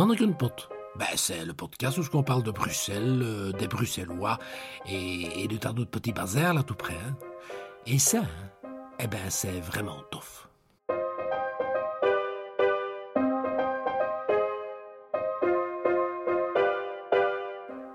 [0.00, 0.70] Manneken-pot.
[0.96, 4.38] Ben, c'est le podcast où on parle de Bruxelles, euh, des Bruxellois
[4.88, 6.94] et, et de tas d'autres petits bazars là tout près.
[6.94, 7.18] hein.
[7.84, 10.48] Et ça, hein, eh ben, c'est vraiment tough.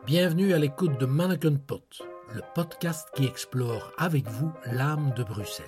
[0.06, 2.04] Bienvenue à l'écoute de Mannequin Pot,
[2.36, 5.66] le podcast qui explore avec vous l'âme de Bruxelles.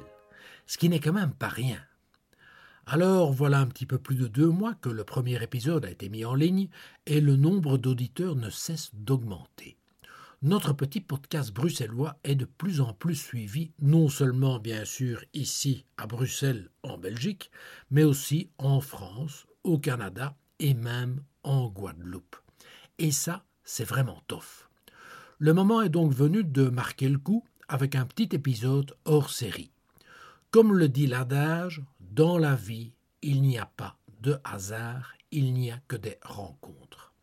[0.67, 1.79] Ce qui n'est quand même pas rien.
[2.89, 6.07] Alors voilà un petit peu plus de deux mois que le premier épisode a été
[6.07, 6.69] mis en ligne
[7.05, 9.75] et le nombre d'auditeurs ne cesse d'augmenter.
[10.41, 15.85] Notre petit podcast bruxellois est de plus en plus suivi, non seulement bien sûr ici
[15.97, 17.51] à Bruxelles en Belgique,
[17.91, 22.37] mais aussi en France, au Canada et même en Guadeloupe.
[22.99, 24.69] Et ça, c'est vraiment tough.
[25.39, 29.71] Le moment est donc venu de marquer le coup avec un petit épisode hors série.
[30.49, 35.71] Comme le dit l'adage, dans la vie, il n'y a pas de hasard, il n'y
[35.71, 37.13] a que des rencontres.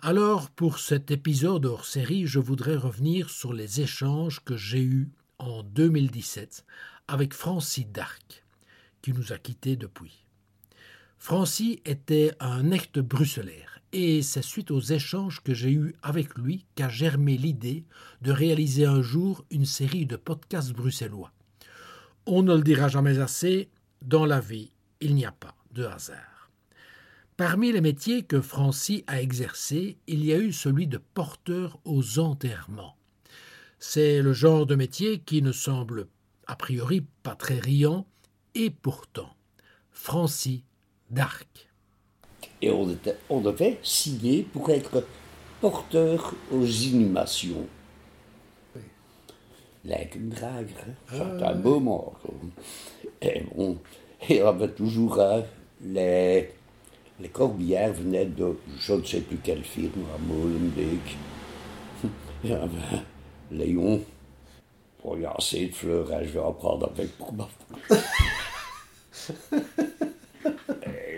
[0.00, 5.12] Alors, pour cet épisode hors série, je voudrais revenir sur les échanges que j'ai eus
[5.38, 6.66] en 2017
[7.06, 8.44] avec Francis Darc,
[9.00, 10.26] qui nous a quittés depuis.
[11.18, 16.66] Francis était un acte bruxellaire et c'est suite aux échanges que j'ai eus avec lui
[16.74, 17.84] qu'a germé l'idée
[18.22, 21.32] de réaliser un jour une série de podcasts bruxellois.
[22.26, 23.68] On ne le dira jamais assez,
[24.00, 26.50] dans la vie, il n'y a pas de hasard.
[27.36, 32.18] Parmi les métiers que Francis a exercés, il y a eu celui de porteur aux
[32.18, 32.96] enterrements.
[33.78, 36.06] C'est le genre de métier qui ne semble
[36.46, 38.06] a priori pas très riant,
[38.54, 39.34] et pourtant,
[39.90, 40.62] Francis
[41.10, 41.68] d'Arc.
[42.62, 42.96] Et on,
[43.28, 45.04] on devait signer pour être
[45.60, 47.66] porteur aux inhumations.
[49.84, 50.74] Lijkendrager,
[51.12, 51.14] hein.
[51.38, 52.12] c'est un beau mot.
[52.22, 52.34] quoi.
[53.22, 53.78] Et bon,
[54.28, 55.42] et on avait toujours hein,
[55.84, 56.50] les,
[57.20, 61.16] les corbières venaient de je ne sais plus quelle firme, à Molenbeek.
[62.44, 63.02] Il y avait
[63.50, 64.00] Léon.
[65.02, 67.46] Bon, il y a assez de fleurs, hein, je vais en prendre avec pour ma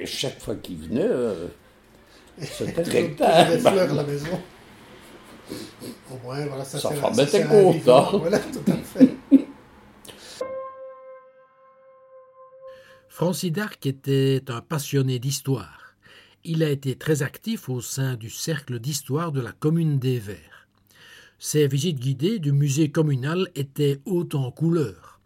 [0.00, 1.46] Et chaque fois qu'il venait, euh,
[2.40, 3.58] c'était Toujours des rectable.
[3.60, 4.38] fleurs à la maison.
[6.10, 7.74] Au moins, voilà, ça Sa femme était contente.
[7.74, 8.18] vivant.
[8.18, 9.14] Voilà, tout à fait.
[13.08, 15.94] Francis d'Arc était un passionné d'histoire.
[16.44, 20.68] Il a été très actif au sein du cercle d'histoire de la commune des Verts.
[21.38, 25.20] Ses visites guidées du musée communal étaient hautes en couleurs.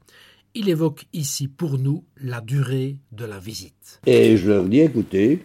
[0.55, 4.01] Il évoque ici pour nous la durée de la visite.
[4.07, 5.43] Et je leur dis, écoutez,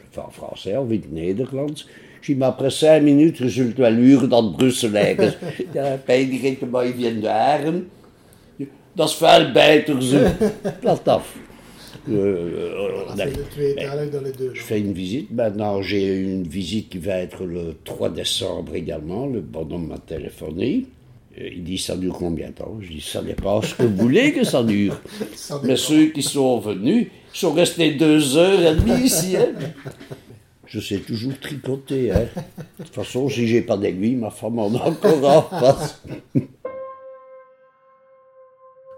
[0.00, 1.84] je fais en français, het Nederlands.
[2.26, 5.36] Je dis, maar après cinq minutes, je zult wel uren dat Brussel ergens.
[5.72, 7.88] Ja, rekenen maar even de haren.
[8.92, 10.18] Dat is veel beter, zo.
[10.82, 11.36] Laat af.
[14.54, 15.30] Je fais une visite.
[15.30, 19.26] Maintenant, j'ai une visite qui va être le 3 décembre également.
[19.26, 20.84] Le bonhomme m'a téléphoné.
[21.38, 22.76] Euh, Il dit, ça dure combien de temps?
[22.80, 25.00] Je dis, ça dépend ce que vous voulez que ça dure.
[25.34, 29.36] Ça Mais ceux qui sont venus sont restés deux heures et demie ici.
[29.36, 29.48] hein.
[30.66, 32.10] Je sais toujours tricoter.
[32.12, 32.28] hein.
[32.78, 36.02] De toute façon, si j'ai pas d'aiguille, ma femme en a encore en face.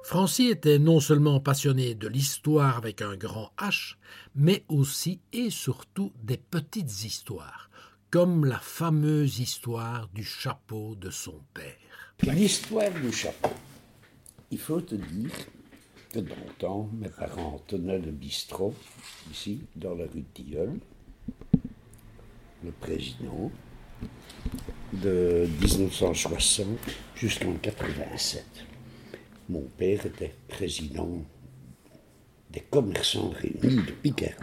[0.02, 3.96] Francis était non seulement passionné de l'histoire avec un grand H,
[4.34, 7.68] mais aussi et surtout des petites histoires,
[8.10, 11.76] comme la fameuse histoire du chapeau de son père.
[12.22, 13.50] L'histoire du chapeau.
[14.50, 15.30] Il faut te dire
[16.10, 18.74] que dans le temps, mes parents tenaient le bistrot,
[19.30, 20.72] ici, dans la rue de Tilleul.
[22.64, 23.50] Le président,
[24.92, 26.66] de 1960
[27.14, 28.44] jusqu'en 87.
[29.48, 31.22] Mon père était président
[32.50, 34.36] des commerçants réunis de Picardie.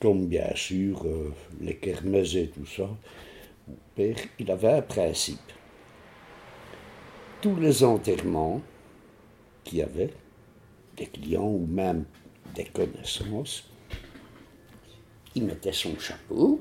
[0.00, 2.88] Comme bien sûr euh, les kermesses et tout ça,
[3.68, 5.38] mon père, il avait un principe
[7.40, 8.62] tous les enterrements
[9.64, 10.14] qu'il y avait,
[10.96, 12.04] des clients ou même
[12.54, 13.68] des connaissances,
[15.34, 16.60] il mettait son chapeau,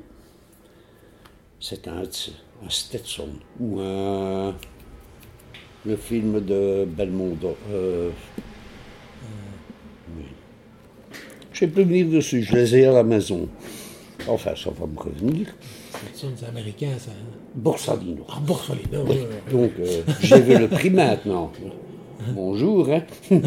[1.59, 3.29] c'est un, un Stetson
[3.59, 4.55] ou un,
[5.85, 7.55] le film de Belmondo.
[7.71, 8.09] euh,
[10.17, 10.23] oui.
[11.51, 13.47] Je ne sais plus venir dessus, je les ai à la maison.
[14.27, 15.47] Enfin, ça va me revenir.
[16.13, 17.11] C'est américain, ça.
[17.11, 17.37] hein?
[17.55, 18.25] Borsalino.
[18.29, 19.27] Ah, Borsalino, ouais.
[19.51, 21.51] Donc, euh, j'ai vu le prix maintenant.
[22.29, 22.87] Bonjour.
[22.91, 23.03] Hein.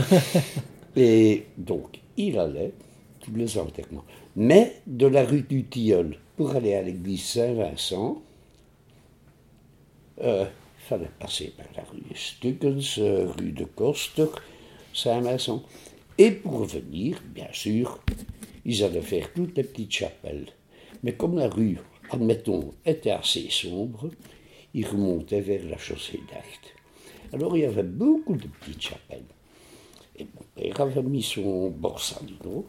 [0.97, 2.73] Et donc, il allait
[3.25, 4.05] tous les enterrements.
[4.37, 8.23] Mais de la rue du Tilleul pour aller à l'église Saint-Vincent,
[10.23, 10.47] euh,
[10.79, 14.27] il fallait passer par la rue Stuckens, euh, rue de Koster,
[14.93, 15.63] Saint-Vincent.
[16.19, 18.01] Et pour revenir, bien sûr,
[18.65, 20.47] ils allaient faire toutes les petites chapelles.
[21.03, 21.79] Mais comme la rue,
[22.11, 24.11] admettons, était assez sombre,
[24.75, 26.75] ils remontaient vers la chaussée d'Acht.
[27.33, 29.25] Alors il y avait beaucoup de petites chapelles.
[30.17, 32.67] Et mon père avait mis son borsalino.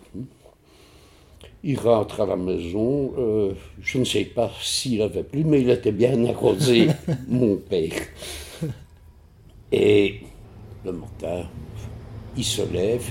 [1.63, 5.69] Il rentre à la maison, euh, je ne sais pas s'il avait plu, mais il
[5.69, 6.87] était bien arrosé,
[7.27, 7.93] mon père.
[9.71, 10.21] Et
[10.85, 11.43] le matin,
[12.37, 13.09] il se lève,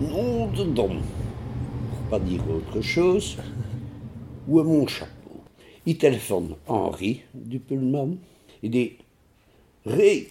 [0.00, 3.36] non dedans, pour pas dire autre chose,
[4.48, 5.12] où est mon chapeau?
[5.84, 8.16] Il téléphone Henri du Pullman,
[8.62, 8.92] il dit
[9.84, 10.28] Ré,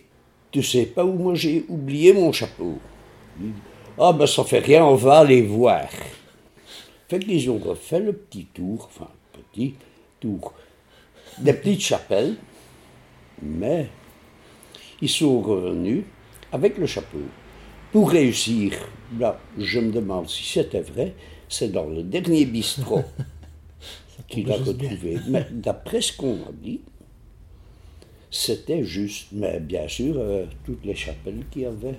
[0.51, 2.79] tu sais pas où moi j'ai oublié mon chapeau
[3.39, 3.59] il dit,
[3.97, 5.87] Ah ben ça fait rien, on va aller voir.
[7.07, 9.75] Fait qu'ils ont refait le petit tour, enfin petit
[10.19, 10.53] tour,
[11.39, 12.35] des petites chapelles,
[13.41, 13.87] mais
[15.01, 16.03] ils sont revenus
[16.51, 17.19] avec le chapeau.
[17.91, 18.73] Pour réussir,
[19.19, 21.13] là, je me demande si c'était vrai,
[21.47, 23.03] c'est dans le dernier bistrot
[24.27, 25.17] qu'il a retrouvé.
[25.27, 26.81] Mais d'après ce qu'on a dit,
[28.31, 31.95] c'était juste, mais bien sûr, euh, toutes les chapelles qu'il y avait.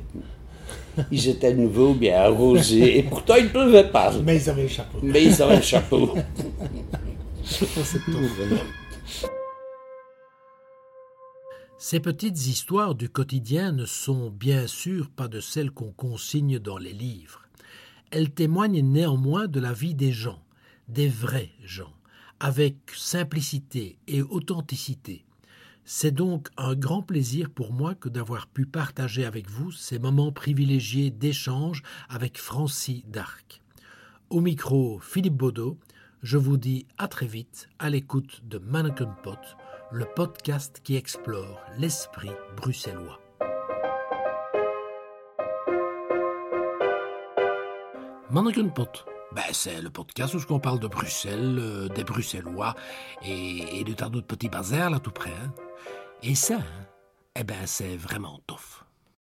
[1.11, 4.13] Ils étaient nouveaux, bien arrosés, et pourtant ils ne pouvaient pas.
[4.25, 4.99] Mais ils avaient le chapeau.
[5.03, 6.15] Mais ils avaient le chapeau.
[11.79, 16.79] Ces petites histoires du quotidien ne sont bien sûr pas de celles qu'on consigne dans
[16.79, 17.43] les livres.
[18.11, 20.43] Elles témoignent néanmoins de la vie des gens,
[20.89, 21.93] des vrais gens,
[22.41, 25.26] avec simplicité et authenticité.
[25.89, 30.33] C'est donc un grand plaisir pour moi que d'avoir pu partager avec vous ces moments
[30.33, 33.63] privilégiés d'échange avec Francie d'Arc.
[34.29, 35.79] Au micro, Philippe Baudot,
[36.25, 39.39] je vous dis à très vite à l'écoute de Mannequin Pot,
[39.93, 43.21] le podcast qui explore l'esprit bruxellois.
[48.29, 48.71] Mannequin
[49.33, 52.75] ben, c'est le podcast où on parle de Bruxelles, euh, des Bruxellois
[53.23, 55.31] et, de tas d'autres petits bazars là tout près.
[55.31, 55.53] hein.
[56.23, 56.87] Et ça, hein,
[57.39, 58.86] eh ben c'est vraiment tough.